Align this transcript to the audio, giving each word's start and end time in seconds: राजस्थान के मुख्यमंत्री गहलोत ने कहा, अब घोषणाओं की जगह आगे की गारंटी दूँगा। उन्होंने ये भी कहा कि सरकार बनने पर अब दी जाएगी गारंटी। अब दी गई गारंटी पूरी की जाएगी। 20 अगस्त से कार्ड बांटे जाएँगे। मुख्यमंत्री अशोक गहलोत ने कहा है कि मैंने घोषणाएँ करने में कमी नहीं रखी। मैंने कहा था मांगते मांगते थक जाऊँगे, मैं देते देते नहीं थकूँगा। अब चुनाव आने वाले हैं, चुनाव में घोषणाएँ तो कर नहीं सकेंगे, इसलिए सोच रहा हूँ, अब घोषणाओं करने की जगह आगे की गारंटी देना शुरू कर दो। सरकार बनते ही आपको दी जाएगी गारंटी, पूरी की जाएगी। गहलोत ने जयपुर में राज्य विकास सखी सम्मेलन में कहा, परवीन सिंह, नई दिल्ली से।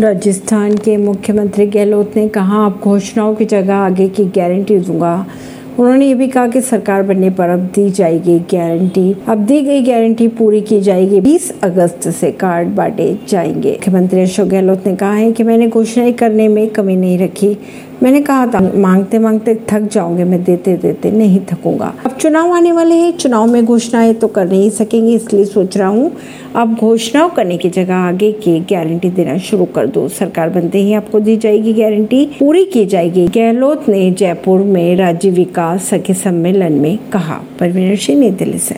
राजस्थान 0.00 0.76
के 0.76 0.96
मुख्यमंत्री 0.96 1.66
गहलोत 1.66 2.12
ने 2.16 2.28
कहा, 2.28 2.66
अब 2.66 2.80
घोषणाओं 2.82 3.34
की 3.34 3.44
जगह 3.44 3.74
आगे 3.74 4.08
की 4.08 4.24
गारंटी 4.24 4.78
दूँगा। 4.78 5.26
उन्होंने 5.78 6.06
ये 6.06 6.14
भी 6.14 6.28
कहा 6.28 6.48
कि 6.48 6.60
सरकार 6.60 7.02
बनने 7.02 7.30
पर 7.30 7.48
अब 7.48 7.58
दी 7.58 7.90
जाएगी 7.90 8.38
गारंटी। 8.38 9.16
अब 9.28 9.38
दी 9.38 9.60
गई 9.62 9.82
गारंटी 9.82 10.28
पूरी 10.28 10.60
की 10.60 10.80
जाएगी। 10.80 11.20
20 11.20 11.52
अगस्त 11.62 12.08
से 12.08 12.32
कार्ड 12.32 12.68
बांटे 12.68 13.18
जाएँगे। 13.28 13.70
मुख्यमंत्री 13.70 14.20
अशोक 14.20 14.48
गहलोत 14.48 14.86
ने 14.86 14.96
कहा 14.96 15.12
है 15.12 15.32
कि 15.32 15.42
मैंने 15.42 15.68
घोषणाएँ 15.68 16.12
करने 16.12 16.48
में 16.48 16.68
कमी 16.68 16.96
नहीं 16.96 17.18
रखी। 17.18 17.56
मैंने 18.02 18.20
कहा 18.20 18.46
था 18.46 18.60
मांगते 18.74 19.18
मांगते 19.18 19.54
थक 19.70 19.88
जाऊँगे, 19.92 20.24
मैं 20.24 20.42
देते 20.44 20.76
देते 20.76 21.10
नहीं 21.10 21.40
थकूँगा। 21.52 21.92
अब 22.06 22.12
चुनाव 22.12 22.52
आने 22.52 22.72
वाले 22.72 22.94
हैं, 22.94 23.12
चुनाव 23.12 23.46
में 23.46 23.64
घोषणाएँ 23.64 24.14
तो 24.14 24.28
कर 24.28 24.48
नहीं 24.48 24.70
सकेंगे, 24.70 25.14
इसलिए 25.14 25.44
सोच 25.44 25.76
रहा 25.76 25.88
हूँ, 25.88 26.12
अब 26.56 26.74
घोषणाओं 26.74 27.28
करने 27.28 27.56
की 27.58 27.70
जगह 27.70 27.94
आगे 27.94 28.32
की 28.32 28.58
गारंटी 28.70 29.10
देना 29.10 29.36
शुरू 29.38 29.64
कर 29.64 29.86
दो। 29.86 30.08
सरकार 30.08 30.50
बनते 30.50 30.78
ही 30.78 30.92
आपको 30.92 31.20
दी 31.20 31.36
जाएगी 31.36 31.72
गारंटी, 31.72 32.24
पूरी 32.38 32.64
की 32.64 32.84
जाएगी। 32.86 33.26
गहलोत 33.28 33.88
ने 33.88 34.10
जयपुर 34.10 34.60
में 34.60 34.96
राज्य 34.96 35.30
विकास 35.30 35.84
सखी 35.84 36.14
सम्मेलन 36.14 36.72
में 36.72 36.98
कहा, 37.12 37.40
परवीन 37.60 37.96
सिंह, 37.96 38.20
नई 38.20 38.30
दिल्ली 38.30 38.58
से। 38.58 38.68